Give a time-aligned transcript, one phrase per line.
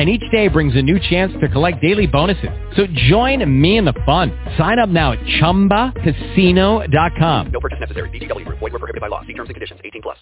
[0.00, 2.48] and each day brings a new chance to collect daily bonuses.
[2.74, 4.32] So join me in the fun.
[4.56, 7.50] Sign up now at ChumbaCasino.com.
[7.52, 8.08] No purchase necessary.
[8.08, 8.48] VGW.
[8.48, 9.20] Void were prohibited by law.
[9.26, 9.78] See terms and conditions.
[9.84, 10.16] 18 plus.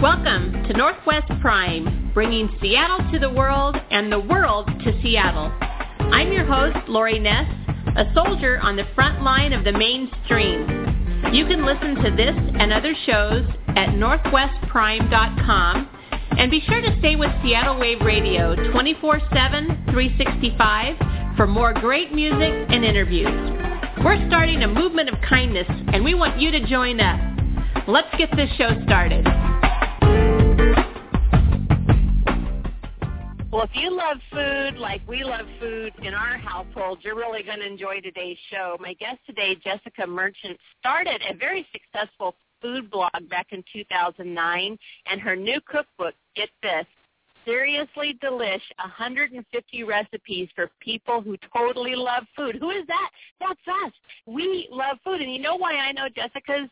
[0.00, 5.52] Welcome to Northwest Prime, bringing Seattle to the world and the world to Seattle.
[6.10, 7.44] I'm your host, Lori Ness,
[7.96, 10.81] a soldier on the front line of the mainstream.
[11.30, 15.88] You can listen to this and other shows at northwestprime.com
[16.38, 19.30] and be sure to stay with Seattle Wave Radio 24-7,
[19.90, 23.28] 365 for more great music and interviews.
[24.04, 27.20] We're starting a movement of kindness and we want you to join us.
[27.86, 29.26] Let's get this show started.
[33.62, 37.60] Well, if you love food like we love food in our household, you're really going
[37.60, 38.76] to enjoy today's show.
[38.80, 45.20] My guest today, Jessica Merchant, started a very successful food blog back in 2009, and
[45.20, 46.86] her new cookbook, get this,
[47.44, 52.56] Seriously Delish, 150 recipes for people who totally love food.
[52.58, 53.10] Who is that?
[53.38, 53.92] That's us.
[54.26, 55.20] We love food.
[55.20, 56.68] And you know why I know Jessica's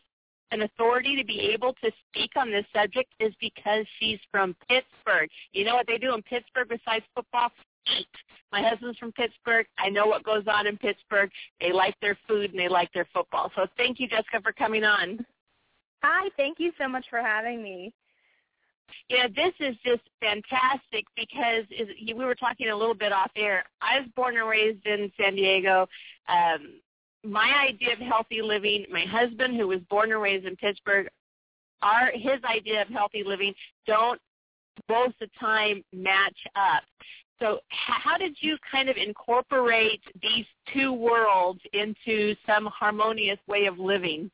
[0.51, 5.29] an authority to be able to speak on this subject is because she's from Pittsburgh.
[5.53, 7.49] You know what they do in Pittsburgh besides football?
[7.97, 8.07] Eat.
[8.51, 9.65] My husband's from Pittsburgh.
[9.79, 11.31] I know what goes on in Pittsburgh.
[11.59, 13.51] They like their food and they like their football.
[13.55, 15.25] So thank you, Jessica, for coming on.
[16.03, 17.93] Hi, thank you so much for having me.
[19.09, 23.63] Yeah, this is just fantastic because is, we were talking a little bit off air.
[23.81, 25.87] I was born and raised in San Diego.
[26.27, 26.81] Um,
[27.23, 31.07] my idea of healthy living, my husband who was born and raised in Pittsburgh,
[31.81, 33.53] our his idea of healthy living
[33.87, 34.19] don't
[34.87, 36.83] both the time match up.
[37.39, 43.79] So how did you kind of incorporate these two worlds into some harmonious way of
[43.79, 44.29] living?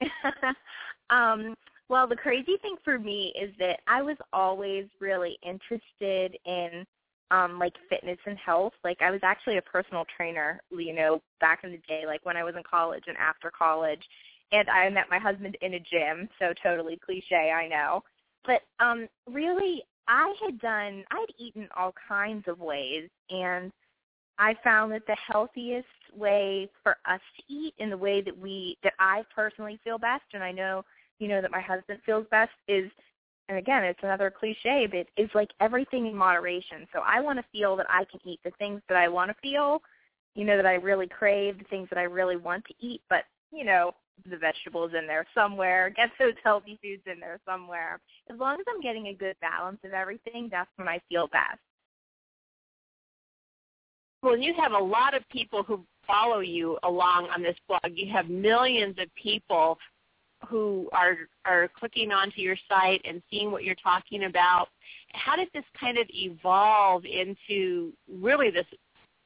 [1.10, 1.54] um,
[1.88, 6.84] well, the crazy thing for me is that I was always really interested in
[7.30, 8.72] um like fitness and health.
[8.84, 12.36] Like I was actually a personal trainer, you know, back in the day, like when
[12.36, 14.02] I was in college and after college.
[14.52, 18.02] And I met my husband in a gym, so totally cliche, I know.
[18.44, 23.72] But um really I had done I'd eaten all kinds of ways and
[24.38, 25.86] I found that the healthiest
[26.16, 30.24] way for us to eat in the way that we that I personally feel best
[30.32, 30.84] and I know
[31.18, 32.90] you know that my husband feels best is
[33.48, 36.86] and again it's another cliche but it's like everything in moderation.
[36.92, 39.36] So i want to feel that i can eat the things that i want to
[39.42, 39.82] feel
[40.34, 43.24] you know that i really crave the things that i really want to eat but
[43.52, 43.92] you know
[44.30, 48.00] the vegetables in there somewhere get those healthy foods in there somewhere.
[48.30, 51.58] As long as i'm getting a good balance of everything that's when i feel best.
[54.22, 57.92] Well you have a lot of people who follow you along on this blog.
[57.94, 59.78] You have millions of people
[60.44, 64.68] who are are clicking onto your site and seeing what you're talking about.
[65.12, 68.66] How did this kind of evolve into really this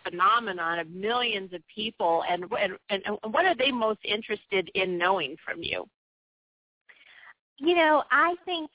[0.04, 5.36] phenomenon of millions of people, and and, and what are they most interested in knowing
[5.44, 5.88] from you?
[7.58, 8.70] You know, I think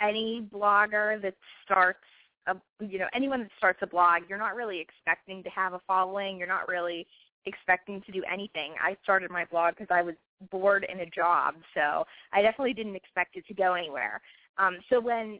[0.00, 1.34] any blogger that
[1.64, 2.04] starts
[2.46, 5.80] a you know anyone that starts a blog, you're not really expecting to have a
[5.86, 6.38] following.
[6.38, 7.06] You're not really
[7.46, 8.74] expecting to do anything.
[8.82, 10.14] I started my blog because I was
[10.50, 14.20] bored in a job, so I definitely didn't expect it to go anywhere.
[14.58, 15.38] Um, so when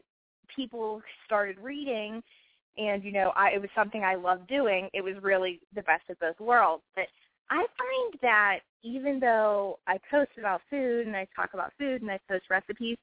[0.55, 2.23] people started reading,
[2.77, 6.03] and you know, I, it was something I loved doing, it was really the best
[6.09, 6.83] of both worlds.
[6.95, 7.07] But
[7.49, 12.11] I find that even though I post about food and I talk about food and
[12.11, 12.97] I post recipes,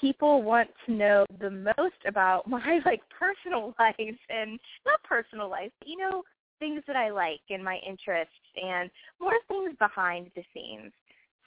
[0.00, 5.70] people want to know the most about my like personal life and not personal life,
[5.78, 6.22] but you know,
[6.58, 8.90] things that I like and my interests and
[9.20, 10.92] more things behind the scenes.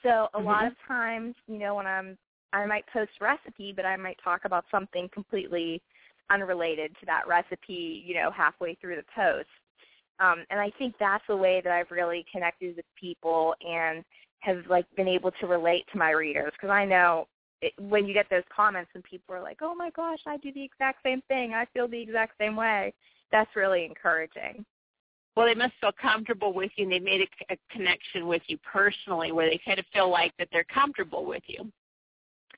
[0.02, 0.46] So a mm-hmm.
[0.46, 2.16] lot of times, you know, when I'm
[2.52, 5.80] I might post a recipe, but I might talk about something completely
[6.30, 9.48] unrelated to that recipe, you know, halfway through the post.
[10.18, 14.04] Um, and I think that's the way that I've really connected with people and
[14.40, 17.28] have like been able to relate to my readers because I know
[17.62, 20.52] it, when you get those comments and people are like, "Oh my gosh, I do
[20.52, 21.52] the exact same thing.
[21.54, 22.92] I feel the exact same way."
[23.30, 24.64] That's really encouraging
[25.40, 28.58] well, they must feel comfortable with you and they made a, a connection with you
[28.58, 31.72] personally where they kind of feel like that they're comfortable with you.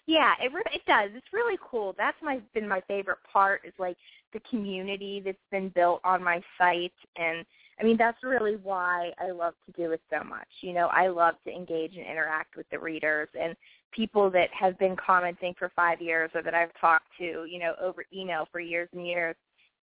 [0.06, 1.11] Yeah, it re- it does.
[1.14, 1.94] It's really cool.
[1.96, 3.96] That's my been my favorite part is like
[4.32, 7.46] the community that's been built on my site and
[7.81, 10.49] I mean, that's really why I love to do it so much.
[10.61, 13.55] You know, I love to engage and interact with the readers and
[13.93, 17.75] people that have been commenting for five years or that I've talked to, you know,
[17.81, 19.37] over email for years and years.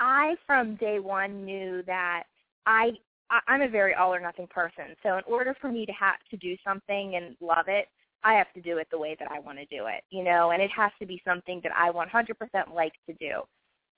[0.01, 2.25] I from day one knew that
[2.67, 2.91] I
[3.47, 4.97] I'm a very all or nothing person.
[5.03, 7.89] So in order for me to have to do something and love it,
[8.25, 10.51] I have to do it the way that I want to do it, you know,
[10.51, 13.43] and it has to be something that I 100% like to do.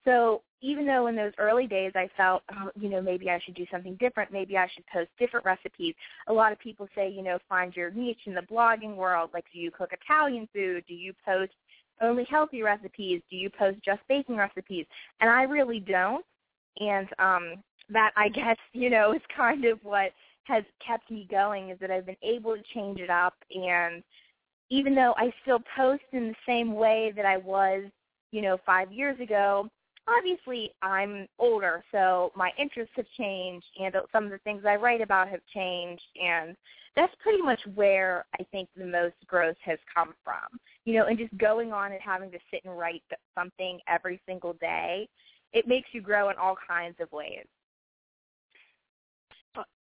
[0.04, 3.54] So even though in those early days I felt, oh, you know, maybe I should
[3.54, 5.94] do something different, maybe I should post different recipes.
[6.28, 9.30] A lot of people say, you know, find your niche in the blogging world.
[9.32, 10.84] Like, do you cook Italian food?
[10.86, 11.52] Do you post
[12.02, 13.22] only healthy recipes?
[13.30, 14.86] Do you post just baking recipes?
[15.20, 16.24] And I really don't.
[16.78, 20.12] And um, that I guess you know is kind of what
[20.44, 24.02] has kept me going is that I've been able to change it up and
[24.70, 27.84] even though I still post in the same way that I was,
[28.30, 29.68] you know, 5 years ago,
[30.10, 35.00] obviously I'm older, so my interests have changed and some of the things I write
[35.00, 36.56] about have changed and
[36.96, 40.58] that's pretty much where I think the most growth has come from.
[40.84, 43.02] You know, and just going on and having to sit and write
[43.38, 45.08] something every single day,
[45.52, 47.46] it makes you grow in all kinds of ways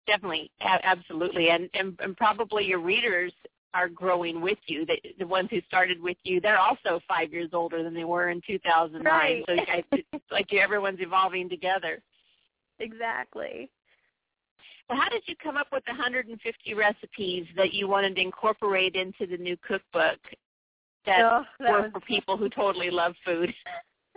[0.08, 3.32] definitely, absolutely, and, and and probably your readers
[3.74, 4.86] are growing with you.
[4.86, 8.30] The, the ones who started with you, they're also five years older than they were
[8.30, 9.04] in 2009.
[9.04, 9.44] Right.
[9.46, 9.62] So you
[10.12, 12.02] it's like everyone's evolving together.
[12.80, 13.70] Exactly.
[14.88, 18.94] Well, how did you come up with the 150 recipes that you wanted to incorporate
[18.94, 20.18] into the new cookbook
[21.04, 21.90] that, oh, that were was...
[21.92, 23.52] for people who totally love food?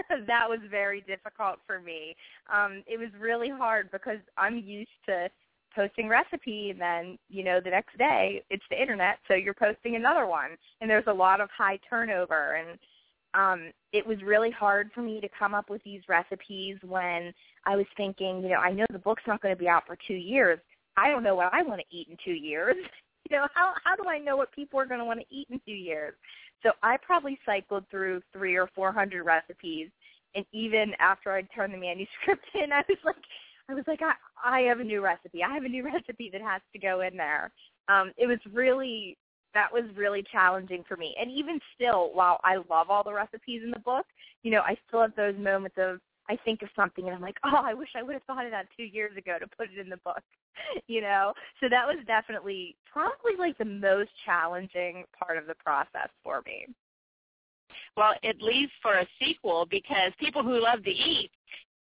[0.27, 2.15] that was very difficult for me.
[2.51, 5.29] Um, it was really hard because I'm used to
[5.75, 9.95] posting recipe and then you know the next day it's the internet so you're posting
[9.95, 12.77] another one and there's a lot of high turnover and
[13.33, 17.33] um it was really hard for me to come up with these recipes when
[17.65, 19.97] i was thinking you know i know the book's not going to be out for
[20.07, 20.59] 2 years.
[20.97, 22.75] I don't know what i want to eat in 2 years.
[23.29, 25.47] You know how how do i know what people are going to want to eat
[25.49, 26.15] in 2 years?
[26.63, 29.89] So i probably cycled through 3 or 400 recipes
[30.35, 33.15] and even after i turned the manuscript in i was like
[33.71, 34.13] I was like, I,
[34.43, 35.43] I have a new recipe.
[35.43, 37.51] I have a new recipe that has to go in there.
[37.87, 39.17] Um, it was really
[39.53, 41.13] that was really challenging for me.
[41.19, 44.05] And even still, while I love all the recipes in the book,
[44.43, 47.37] you know, I still have those moments of I think of something and I'm like,
[47.43, 49.79] oh, I wish I would have thought of that two years ago to put it
[49.79, 50.21] in the book.
[50.87, 56.09] you know, so that was definitely probably like the most challenging part of the process
[56.23, 56.67] for me.
[57.97, 61.31] Well, it leaves for a sequel because people who love to eat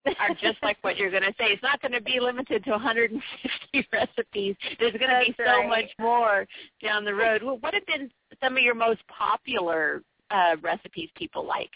[0.06, 1.46] are just like what you're going to say.
[1.46, 4.56] It's not going to be limited to 150 recipes.
[4.78, 5.68] There's going to be so right.
[5.68, 6.46] much more
[6.82, 7.42] down the road.
[7.42, 8.10] What have been
[8.42, 11.70] some of your most popular uh, recipes people like?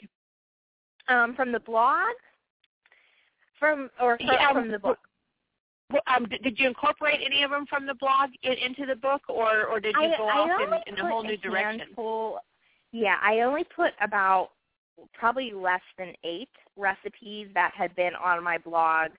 [1.09, 2.15] Um, from the blog,
[3.61, 4.99] from or from, yeah, from the book.
[6.09, 9.67] Um, did you incorporate any of them from the blog in, into the book, or
[9.67, 11.79] or did you I, go I off in, in a whole new direction?
[11.79, 12.41] Handful,
[12.91, 14.51] yeah, I only put about
[15.13, 19.11] probably less than eight recipes that had been on my blog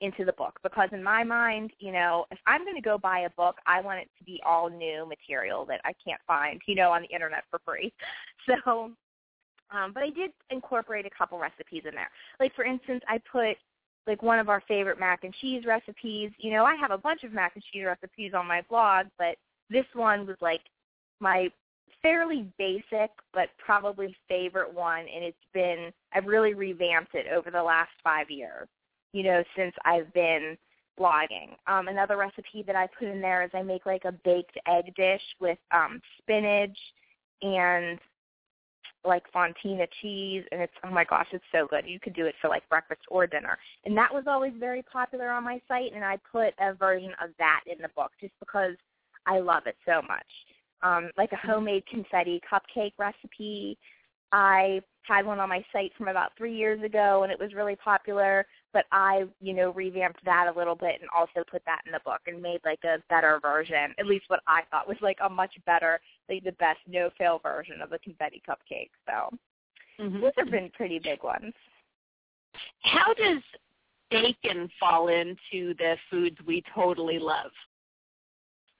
[0.00, 3.20] into the book because in my mind, you know, if I'm going to go buy
[3.20, 6.74] a book, I want it to be all new material that I can't find, you
[6.74, 7.92] know, on the internet for free.
[8.46, 8.90] So,
[9.70, 12.10] um, but I did incorporate a couple recipes in there.
[12.38, 13.56] Like for instance, I put
[14.06, 16.30] like one of our favorite mac and cheese recipes.
[16.38, 19.36] You know, I have a bunch of mac and cheese recipes on my blog, but
[19.70, 20.60] this one was like
[21.20, 21.48] my
[22.02, 27.62] fairly basic but probably favorite one and it's been I've really revamped it over the
[27.62, 28.68] last five years,
[29.12, 30.56] you know, since I've been
[31.00, 31.56] blogging.
[31.66, 34.94] Um, another recipe that I put in there is I make like a baked egg
[34.94, 36.76] dish with um, spinach
[37.42, 37.98] and
[39.06, 41.84] like fontina cheese and it's oh my gosh it's so good.
[41.86, 43.58] You could do it for like breakfast or dinner.
[43.84, 47.30] And that was always very popular on my site and i put a version of
[47.38, 48.74] that in the book just because
[49.26, 50.26] i love it so much
[50.84, 53.76] um, like a homemade confetti cupcake recipe.
[54.30, 57.76] I had one on my site from about three years ago, and it was really
[57.76, 58.46] popular.
[58.72, 62.00] But I, you know, revamped that a little bit and also put that in the
[62.04, 63.94] book and made like a better version.
[63.98, 67.80] At least what I thought was like a much better, like the best no-fail version
[67.82, 68.90] of the confetti cupcake.
[69.06, 69.36] So
[70.02, 70.20] mm-hmm.
[70.20, 71.54] those have been pretty big ones.
[72.82, 73.42] How does
[74.10, 77.50] bacon fall into the foods we totally love?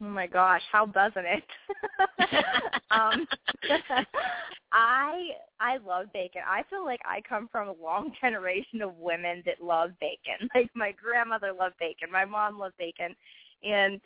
[0.05, 1.45] Oh my gosh, how doesn't it?
[2.91, 3.27] um,
[4.73, 5.29] I
[5.61, 6.43] I love bacon.
[6.47, 10.49] I feel like I come from a long generation of women that love bacon.
[10.55, 13.15] Like my grandmother loved bacon, my mom loved bacon,
[13.63, 14.01] and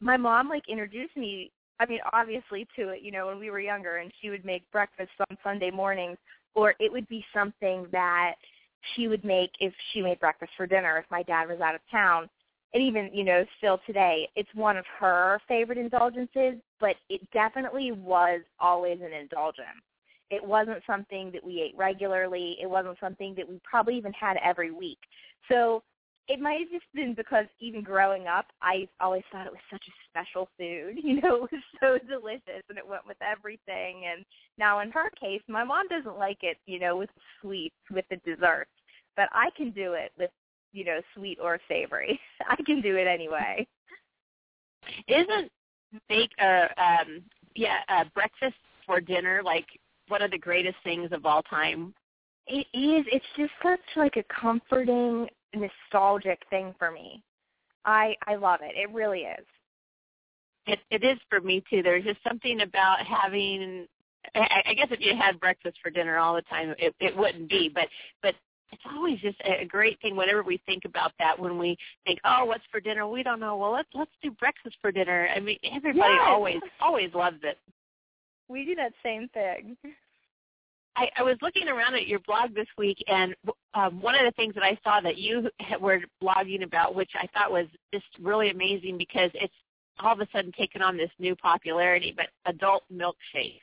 [0.00, 1.52] my mom like introduced me.
[1.78, 4.68] I mean, obviously to it, you know, when we were younger, and she would make
[4.72, 6.16] breakfast on Sunday mornings,
[6.54, 8.34] or it would be something that
[8.94, 11.80] she would make if she made breakfast for dinner if my dad was out of
[11.90, 12.28] town
[12.74, 16.54] and even you know still today it's one of her favorite indulgences
[16.84, 19.80] but it definitely was always an indulgence.
[20.30, 22.58] It wasn't something that we ate regularly.
[22.60, 24.98] It wasn't something that we probably even had every week.
[25.50, 25.82] So
[26.28, 29.84] it might have just been because even growing up i always thought it was such
[29.88, 30.98] a special food.
[31.02, 34.02] You know it was so delicious and it went with everything.
[34.12, 34.26] And
[34.58, 38.16] now in her case my mom doesn't like it you know with sweets with the
[38.16, 38.70] desserts.
[39.16, 40.30] But i can do it with
[40.74, 42.20] you know, sweet or savory.
[42.48, 43.66] I can do it anyway.
[45.08, 45.50] Isn't
[46.10, 47.22] make a um
[47.54, 49.66] yeah, uh breakfast for dinner like
[50.08, 51.94] one of the greatest things of all time?
[52.46, 53.06] It is.
[53.10, 57.22] It's just such like a comforting, nostalgic thing for me.
[57.86, 58.76] I I love it.
[58.76, 59.46] It really is.
[60.66, 61.82] It it is for me too.
[61.82, 63.86] There's just something about having
[64.34, 67.48] I, I guess if you had breakfast for dinner all the time, it, it wouldn't
[67.48, 67.70] be.
[67.72, 67.88] But
[68.22, 68.34] but
[68.74, 72.44] it's always just a great thing whenever we think about that when we think, oh,
[72.44, 73.06] what's for dinner?
[73.06, 73.56] We don't know.
[73.56, 75.28] Well, let's let's do breakfast for dinner.
[75.34, 76.26] I mean, everybody yes.
[76.26, 77.58] always always loves it.
[78.48, 79.76] We do that same thing.
[80.96, 83.34] I, I was looking around at your blog this week, and
[83.74, 85.48] um, one of the things that I saw that you
[85.80, 89.54] were blogging about, which I thought was just really amazing because it's
[90.00, 93.60] all of a sudden taken on this new popularity, but adult milkshakes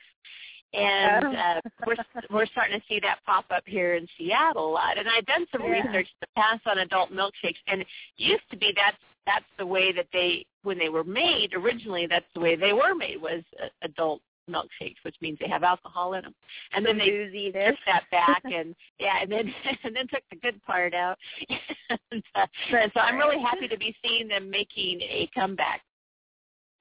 [0.74, 1.32] and oh.
[1.32, 1.96] uh, we're
[2.30, 4.98] we're starting to see that pop up here in Seattle a lot.
[4.98, 5.82] And I've done some yeah.
[5.82, 7.86] research to pass on adult milkshakes, and it
[8.16, 12.06] used to be that's that's the way that they when they were made originally.
[12.06, 16.14] That's the way they were made was uh, adult milkshakes, which means they have alcohol
[16.14, 16.34] in them.
[16.74, 19.52] And then they took that back, and yeah, and then
[19.84, 21.18] and then took the good part out.
[22.10, 25.82] and, uh, so I'm really happy to be seeing them making a comeback.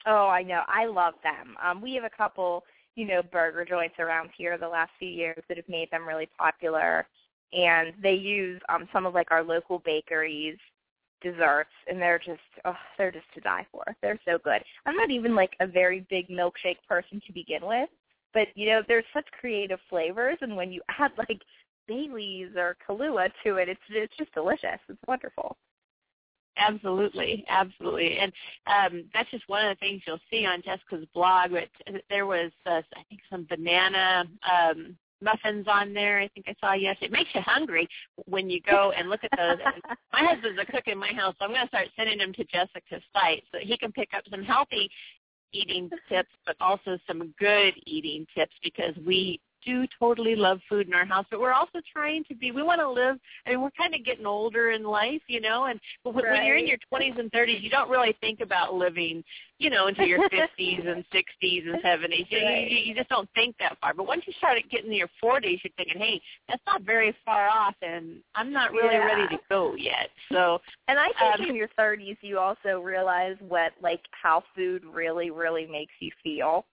[0.08, 0.62] Oh, I know.
[0.68, 1.56] I love them.
[1.64, 2.64] Um, we have a couple
[2.96, 6.30] you know, burger joints around here the last few years that have made them really
[6.38, 7.08] popular.
[7.54, 10.58] And they use um, some of like our local bakeries
[11.22, 13.84] desserts and they're just oh they're just to die for.
[14.02, 14.62] They're so good.
[14.86, 17.90] I'm not even like a very big milkshake person to begin with,
[18.34, 21.42] but you know, there's such creative flavors and when you add like
[21.88, 24.80] Bailey's or Kahlua to it, it's it's just delicious.
[24.90, 25.58] It's wonderful.
[26.58, 28.32] Absolutely, absolutely, and
[28.68, 31.52] um, that's just one of the things you'll see on Jessica's blog.
[31.52, 31.70] But
[32.10, 36.20] there was, uh, I think, some banana um, muffins on there.
[36.20, 36.98] I think I saw yes.
[37.02, 37.88] It makes you hungry
[38.26, 39.58] when you go and look at those.
[40.14, 42.44] my husband's a cook in my house, so I'm going to start sending them to
[42.44, 44.90] Jessica's site so he can pick up some healthy
[45.54, 50.94] eating tips, but also some good eating tips because we do totally love food in
[50.94, 52.52] our house, but we're also trying to be.
[52.52, 53.18] We want to live.
[53.46, 55.66] I mean, we're kind of getting older in life, you know.
[55.66, 56.34] And when, right.
[56.34, 59.24] when you're in your 20s and 30s, you don't really think about living,
[59.58, 62.26] you know, into your 50s and 60s and 70s.
[62.30, 62.72] You, right.
[62.72, 63.94] you, you just don't think that far.
[63.94, 67.48] But once you start getting to your 40s, you're thinking, hey, that's not very far
[67.48, 69.06] off, and I'm not really yeah.
[69.06, 70.10] ready to go yet.
[70.32, 74.84] So, and I think um, in your 30s, you also realize what like how food
[74.86, 76.66] really, really makes you feel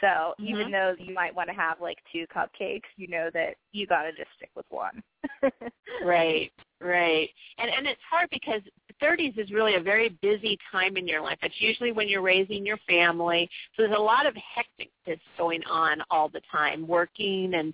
[0.00, 0.46] so mm-hmm.
[0.46, 4.02] even though you might want to have like two cupcakes, you know that you got
[4.02, 5.02] to just stick with one.
[6.04, 6.50] right,
[6.80, 7.28] right.
[7.58, 8.62] And and it's hard because
[9.02, 11.38] 30s is really a very busy time in your life.
[11.42, 13.48] It's usually when you're raising your family.
[13.76, 17.72] So there's a lot of hecticness going on all the time, working and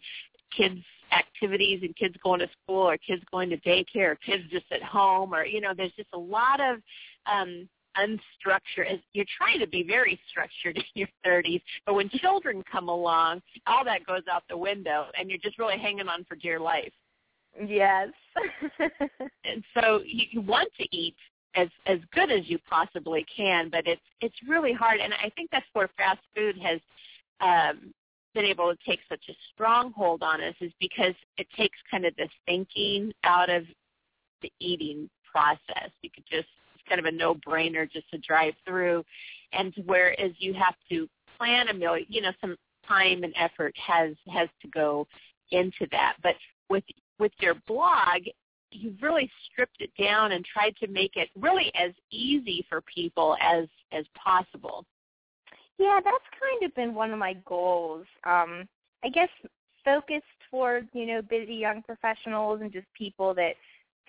[0.57, 0.81] kids
[1.13, 4.83] activities and kids going to school or kids going to daycare or kids just at
[4.83, 6.79] home or you know there's just a lot of
[7.31, 9.01] um unstructured.
[9.13, 13.85] You're trying to be very structured in your 30s, but when children come along, all
[13.85, 16.93] that goes out the window, and you're just really hanging on for dear life.
[17.67, 18.09] Yes.
[19.45, 21.15] and so you, you want to eat
[21.57, 25.51] as as good as you possibly can, but it's it's really hard, and I think
[25.53, 26.81] that's where fast food has
[27.41, 27.95] um,
[28.35, 32.05] been able to take such a strong hold on us, is because it takes kind
[32.05, 33.65] of the thinking out of
[34.43, 35.91] the eating process.
[36.03, 36.49] You could just
[36.89, 39.05] kind of a no-brainer just to drive through.
[39.53, 44.15] And whereas you have to plan a meal, you know, some time and effort has
[44.33, 45.07] has to go
[45.51, 46.17] into that.
[46.23, 46.35] But
[46.69, 46.85] with
[47.19, 48.23] with your blog,
[48.71, 53.37] you've really stripped it down and tried to make it really as easy for people
[53.41, 54.85] as as possible.
[55.79, 58.07] Yeah, that's kind of been one of my goals.
[58.25, 58.69] Um,
[59.03, 59.29] I guess
[59.85, 63.55] focused toward, you know, busy young professionals and just people that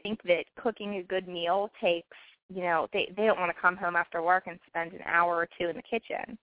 [0.04, 2.18] think that cooking a good meal takes,
[2.54, 5.36] you know, they they don't want to come home after work and spend an hour
[5.36, 6.38] or two in the kitchen.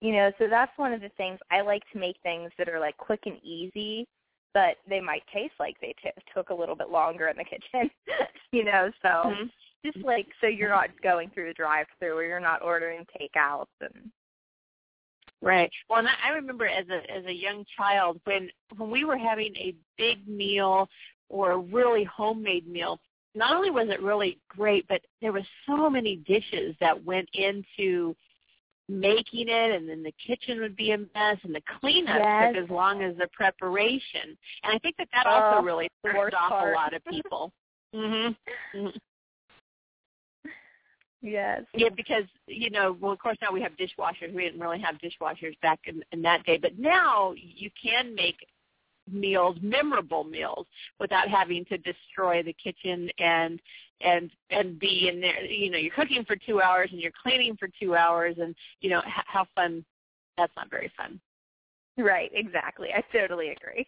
[0.00, 2.80] You know, so that's one of the things I like to make things that are
[2.80, 4.06] like quick and easy,
[4.52, 7.90] but they might taste like they t- took a little bit longer in the kitchen.
[8.52, 9.44] you know, so Mm-hmm.
[9.84, 14.10] just like so you're not going through the drive-through or you're not ordering takeouts and
[15.42, 15.70] Right.
[15.88, 19.18] Well, and I I remember as a as a young child when when we were
[19.18, 20.88] having a big meal
[21.28, 22.98] or a really homemade meal.
[23.36, 28.16] Not only was it really great, but there were so many dishes that went into
[28.88, 32.54] making it, and then the kitchen would be a mess, and the cleanup Yes.
[32.54, 34.36] took as long as the preparation.
[34.62, 36.72] And I think that that also Oh, really turned off part.
[36.72, 37.52] a lot of people.
[37.94, 38.34] mhm.
[38.74, 38.98] Mhm.
[41.20, 41.62] yes.
[41.74, 44.32] Yeah, because you know, well, of course now we have dishwashers.
[44.34, 48.46] We didn't really have dishwashers back in, in that day, but now you can make
[49.10, 50.66] meals, memorable meals,
[50.98, 53.60] without having to destroy the kitchen and
[54.00, 55.44] and and be in there.
[55.44, 58.90] You know, you're cooking for two hours and you're cleaning for two hours, and you
[58.90, 59.84] know h- how fun.
[60.36, 61.20] That's not very fun.
[61.98, 62.90] Right, exactly.
[62.94, 63.86] I totally agree.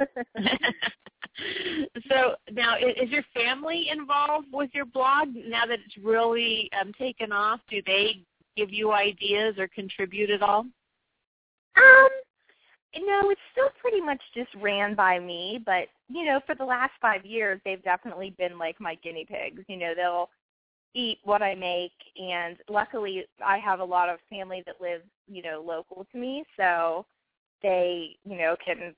[2.08, 7.32] so now, is your family involved with your blog now that it's really um, taken
[7.32, 7.60] off?
[7.68, 8.22] Do they
[8.56, 10.60] give you ideas or contribute at all?
[11.76, 12.08] Um,
[12.96, 16.92] no, it's still pretty much just ran by me, but you know, for the last
[17.00, 19.62] five years, they've definitely been like my guinea pigs.
[19.68, 20.28] You know, they'll
[20.94, 25.42] eat what I make, and luckily, I have a lot of family that live, you
[25.42, 27.06] know, local to me, so
[27.62, 28.94] they, you know, can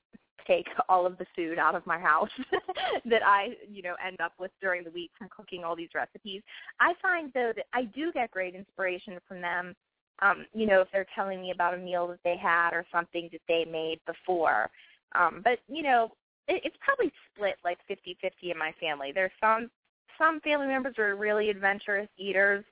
[0.47, 2.29] take all of the food out of my house
[3.05, 6.41] that I, you know, end up with during the week from cooking all these recipes.
[6.79, 9.75] I find though that I do get great inspiration from them
[10.21, 13.29] um, you know, if they're telling me about a meal that they had or something
[13.31, 14.69] that they made before.
[15.15, 16.11] Um, but, you know,
[16.47, 19.11] it, it's probably split like fifty-fifty in my family.
[19.13, 19.69] There's some
[20.17, 22.63] some family members are really adventurous eaters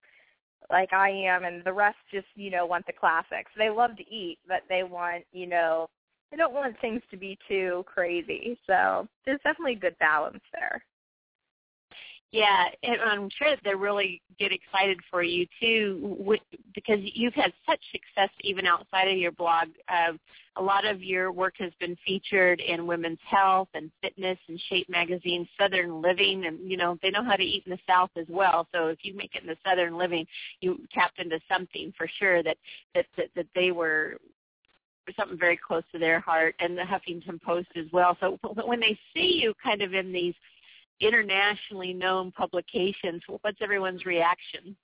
[0.70, 3.52] like I am and the rest just, you know, want the classics.
[3.58, 5.90] They love to eat, but they want, you know,
[6.30, 8.58] they don't want things to be too crazy.
[8.68, 10.84] So there's definitely a good balance there.
[12.32, 16.40] Yeah, and I'm sure they really get excited for you too,
[16.74, 19.68] because you've had such success even outside of your blog.
[19.90, 20.14] Uh,
[20.56, 24.90] a lot of your work has been featured in Women's Health and Fitness and Shape
[24.90, 28.28] Magazine, Southern Living, and you know they know how to eat in the South as
[28.30, 28.66] well.
[28.74, 30.26] So if you make it in the Southern Living,
[30.62, 32.58] you tapped into something for sure that
[32.96, 34.16] that that, that they were
[35.18, 38.16] something very close to their heart, and the Huffington Post as well.
[38.22, 40.36] So when they see you kind of in these
[41.02, 44.76] internationally known publications, what's everyone's reaction?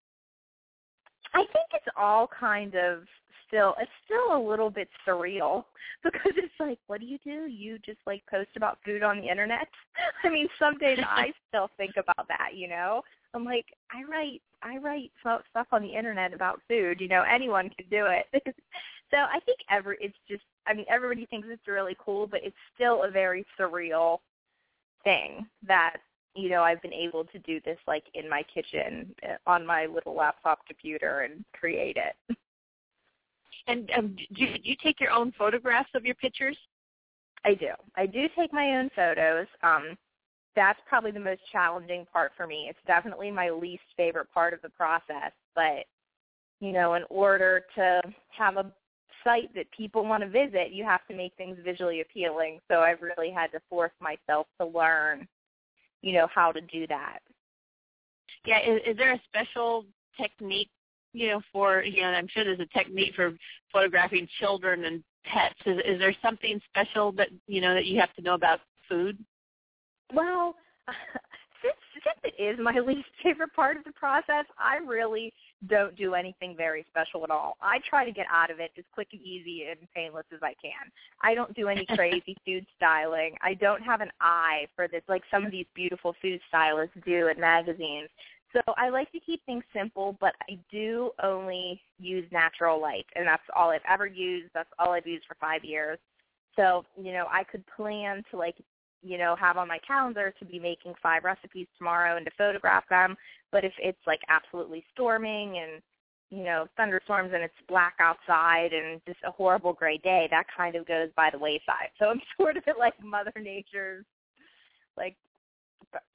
[1.34, 3.04] I think it's all kind of
[3.48, 5.64] still it's still a little bit surreal
[6.04, 7.48] because it's like what do you do?
[7.48, 9.68] You just like post about food on the internet?
[10.24, 13.02] I mean, some days I still think about that, you know.
[13.34, 17.70] I'm like, I write I write stuff on the internet about food, you know, anyone
[17.70, 18.26] can do it.
[19.12, 22.56] so I think every it's just I mean, everybody thinks it's really cool, but it's
[22.76, 24.20] still a very surreal
[25.04, 25.98] thing that
[26.38, 29.86] you know I've been able to do this like in my kitchen uh, on my
[29.86, 32.38] little laptop computer and create it.
[33.67, 36.58] And um, do you, do you take your own photographs of your pictures?
[37.43, 37.71] I do.
[37.95, 39.47] I do take my own photos.
[39.63, 39.97] Um
[40.56, 42.65] that's probably the most challenging part for me.
[42.67, 45.86] It's definitely my least favorite part of the process, but
[46.60, 48.71] you know, in order to have a
[49.23, 52.60] site that people want to visit, you have to make things visually appealing.
[52.67, 55.28] So I've really had to force myself to learn,
[56.02, 57.20] you know, how to do that.
[58.46, 59.86] Yeah, is, is there a special
[60.20, 60.70] technique,
[61.14, 62.10] you know, for you know?
[62.10, 63.34] I'm sure there's a technique for
[63.72, 65.56] photographing children and pets.
[65.66, 69.18] Is, is there something special that you know that you have to know about food?
[70.14, 70.56] Well,
[71.62, 75.34] since since it is my least favorite part of the process, I really
[75.65, 77.58] don't do anything very special at all.
[77.62, 80.54] I try to get out of it as quick and easy and painless as I
[80.62, 80.91] can.
[81.22, 83.36] I don't do any crazy food styling.
[83.41, 87.28] I don't have an eye for this like some of these beautiful food stylists do
[87.28, 88.10] in magazines.
[88.54, 93.28] So I like to keep things simple, but I do only use natural light, and
[93.28, 94.52] that's all I've ever used.
[94.54, 96.00] That's all I've used for five years.
[96.56, 98.56] So, you know, I could plan to like
[99.02, 102.84] you know, have on my calendar to be making five recipes tomorrow and to photograph
[102.90, 103.16] them.
[103.52, 105.82] But if it's like absolutely storming and,
[106.30, 110.76] you know, thunderstorms and it's black outside and just a horrible gray day, that kind
[110.76, 111.90] of goes by the wayside.
[112.00, 114.06] So I'm sort of at like Mother Nature's
[114.98, 115.16] like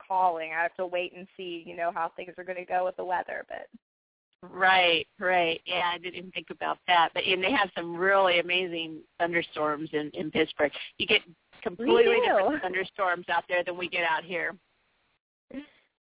[0.07, 0.51] calling.
[0.53, 2.97] I have to wait and see, you know, how things are going to go with
[2.97, 3.45] the weather.
[3.49, 3.69] But
[4.51, 5.61] Right, right.
[5.67, 7.11] Yeah, I didn't even think about that.
[7.15, 10.73] But and they have some really amazing thunderstorms in in Pittsburgh.
[10.99, 11.21] You get
[11.63, 14.55] completely different thunderstorms out there than we get out here.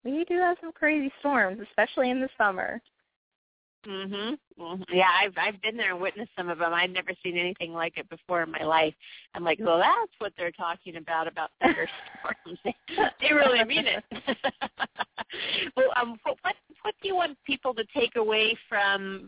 [0.04, 2.82] We do have some crazy storms, especially in the summer.
[3.86, 4.38] Mhm.
[4.60, 4.84] Mm-hmm.
[4.93, 6.74] Yeah, I've I've been there and witnessed some of them.
[6.74, 8.93] I'd never seen anything like it before in my life.
[9.34, 12.60] I'm like, well, that's what they're talking about about thunderstorms.
[13.22, 14.04] they, really mean it.
[15.78, 19.28] well, um, what what do you want people to take away from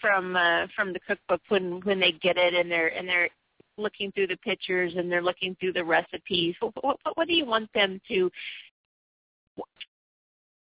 [0.00, 3.30] from uh, from the cookbook when when they get it and they're and they're
[3.78, 6.54] looking through the pictures and they're looking through the recipes?
[6.60, 8.30] What what, what do you want them to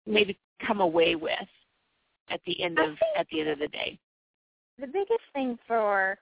[0.05, 1.47] maybe come away with?
[2.29, 3.97] at the end of at the end of the day?
[4.79, 6.17] The biggest thing for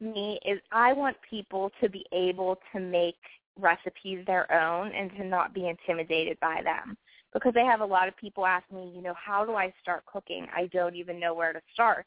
[0.00, 3.16] me is I want people to be able to make
[3.60, 6.96] recipes their own and to not be intimidated by them.
[7.34, 10.04] Because I have a lot of people ask me, you know, how do I start
[10.06, 10.46] cooking?
[10.54, 12.06] I don't even know where to start.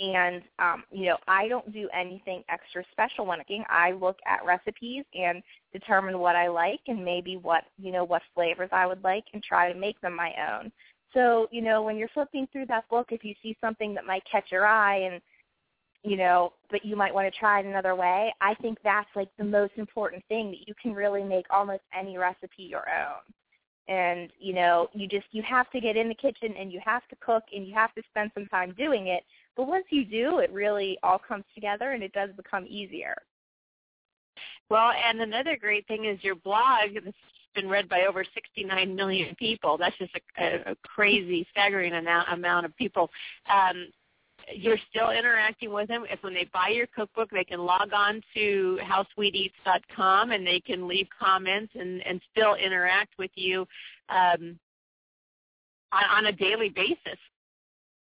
[0.00, 3.64] And um, you know, I don't do anything extra special when cooking.
[3.68, 8.22] I look at recipes and determine what I like and maybe what you know what
[8.34, 10.72] flavors I would like and try to make them my own.
[11.12, 14.22] So, you know, when you're flipping through that book, if you see something that might
[14.30, 15.20] catch your eye and,
[16.02, 19.28] you know, but you might want to try it another way, I think that's like
[19.36, 23.22] the most important thing that you can really make almost any recipe your own.
[23.88, 27.06] And, you know, you just, you have to get in the kitchen and you have
[27.08, 29.24] to cook and you have to spend some time doing it.
[29.56, 33.16] But once you do, it really all comes together and it does become easier.
[34.68, 37.16] Well, and another great thing is your blog, that's
[37.54, 39.76] been read by over 69 million people.
[39.76, 43.10] That's just a, a crazy, staggering amount, amount of people.
[43.52, 43.88] Um,
[44.54, 46.04] you're still interacting with them.
[46.08, 50.88] If when they buy your cookbook, they can log on to howsweeteats.com and they can
[50.88, 53.66] leave comments and, and still interact with you
[54.08, 54.58] um,
[55.92, 57.18] on, on a daily basis.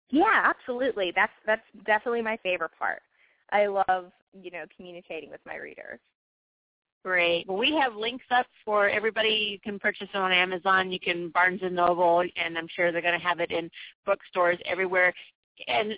[0.09, 1.11] Yeah, absolutely.
[1.15, 3.01] That's that's definitely my favorite part.
[3.51, 5.99] I love you know communicating with my readers.
[7.03, 7.47] Great.
[7.47, 9.29] Well, we have links up for everybody.
[9.29, 10.91] You can purchase it on Amazon.
[10.91, 13.69] You can Barnes and Noble, and I'm sure they're going to have it in
[14.05, 15.13] bookstores everywhere.
[15.67, 15.93] And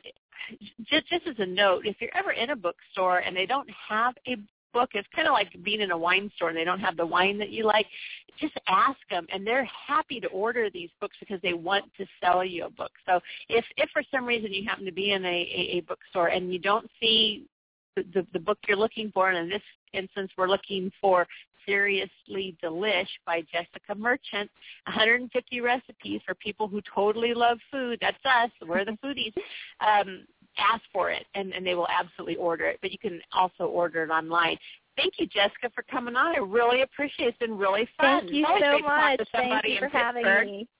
[0.86, 4.16] just just as a note, if you're ever in a bookstore and they don't have
[4.28, 4.36] a
[4.74, 7.06] book, it's kind of like being in a wine store and they don't have the
[7.06, 7.86] wine that you like.
[8.40, 12.44] Just ask them, and they're happy to order these books because they want to sell
[12.44, 12.92] you a book.
[13.06, 16.28] So if if for some reason you happen to be in a, a, a bookstore
[16.28, 17.48] and you don't see
[17.98, 19.62] the, the book you're looking for, and in this
[19.94, 21.28] instance, we're looking for
[21.66, 24.50] Seriously Delish by Jessica Merchant.
[24.86, 28.00] 150 recipes for people who totally love food.
[28.02, 28.50] That's us.
[28.66, 29.34] We're the foodies.
[29.80, 30.26] Um,
[30.60, 32.80] ask for it, and, and they will absolutely order it.
[32.82, 34.58] But you can also order it online.
[34.96, 36.36] Thank you, Jessica, for coming on.
[36.36, 37.30] I really appreciate it.
[37.30, 38.22] It's been really fun.
[38.22, 39.22] Thank you so much.
[39.32, 40.68] Thank you for having me.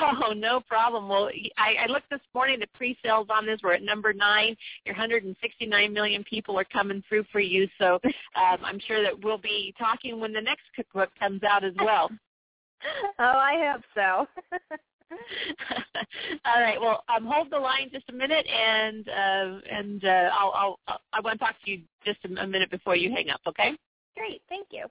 [0.00, 1.08] Oh, no problem.
[1.08, 2.58] Well, I, I looked this morning.
[2.60, 4.56] The pre-sales on this were at number nine.
[4.84, 7.68] Your 169 million people are coming through for you.
[7.78, 8.00] So
[8.34, 12.10] um, I'm sure that we'll be talking when the next cookbook comes out as well.
[13.18, 14.76] oh, I hope so.
[16.44, 16.80] All right.
[16.80, 21.20] Well, um, hold the line just a minute, and uh, and uh, I'll, I'll I
[21.20, 23.40] want to talk to you just a, a minute before you hang up.
[23.46, 23.76] Okay?
[24.16, 24.42] Great.
[24.48, 24.86] Thank you.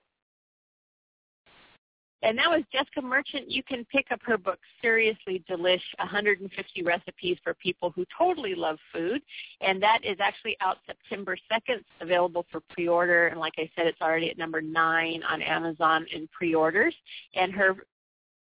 [2.26, 3.52] And that was Jessica Merchant.
[3.52, 8.80] You can pick up her book, Seriously Delish, 150 Recipes for People Who Totally Love
[8.92, 9.22] Food.
[9.62, 11.80] And that is actually out September 2nd.
[11.80, 13.28] It's available for pre-order.
[13.28, 16.96] And like I said, it's already at number 9 on Amazon in pre-orders.
[17.36, 17.76] And her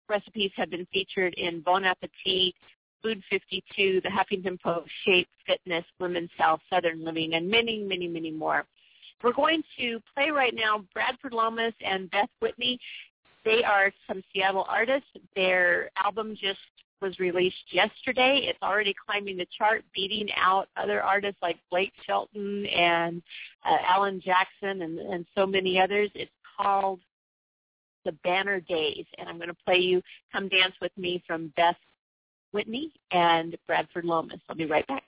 [0.10, 2.56] recipes have been featured in Bon Appetit,
[3.02, 8.32] Food 52, The Huffington Post, Shape, Fitness, Women's Health, Southern Living, and many, many, many
[8.32, 8.66] more.
[9.24, 12.80] We're going to play right now Bradford Loomis and Beth Whitney.
[13.46, 15.10] They are some Seattle artists.
[15.36, 16.60] Their album just
[17.02, 18.42] was released yesterday.
[18.44, 23.22] It's already climbing the chart, beating out other artists like Blake Shelton and
[23.66, 26.10] uh, Alan Jackson and, and so many others.
[26.16, 27.00] It's called
[28.06, 31.78] The Banner Days, and I'm going to play you Come Dance With Me from Beth
[32.52, 34.40] Whitney and Bradford Loomis.
[34.50, 35.04] I'll be right back.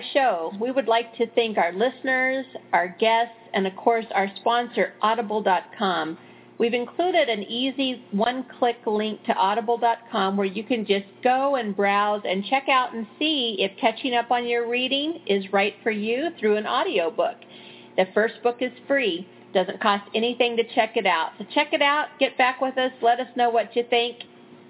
[0.00, 0.52] Our show.
[0.60, 6.16] We would like to thank our listeners, our guests, and of course our sponsor, Audible.com.
[6.58, 12.22] We've included an easy one-click link to Audible.com where you can just go and browse
[12.24, 16.28] and check out and see if catching up on your reading is right for you
[16.38, 17.36] through an audiobook.
[17.96, 19.26] The first book is free.
[19.54, 21.30] Doesn't cost anything to check it out.
[21.38, 22.08] So check it out.
[22.18, 22.92] Get back with us.
[23.02, 24.18] Let us know what you think.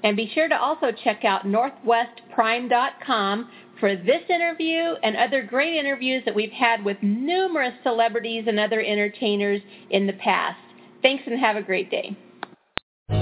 [0.02, 6.22] And be sure to also check out northwestprime.com for this interview and other great interviews
[6.26, 10.58] that we've had with numerous celebrities and other entertainers in the past.
[11.02, 12.16] Thanks and have a great day.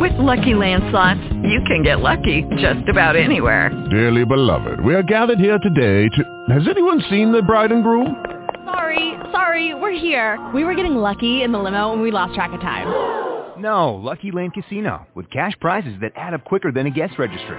[0.01, 3.71] With Lucky Land slots, you can get lucky just about anywhere.
[3.91, 6.45] Dearly beloved, we are gathered here today to...
[6.53, 8.23] Has anyone seen the bride and groom?
[8.67, 10.39] Sorry, sorry, we're here.
[10.55, 13.27] We were getting lucky in the limo and we lost track of time.
[13.59, 17.59] No, Lucky Land Casino, with cash prizes that add up quicker than a guest registry.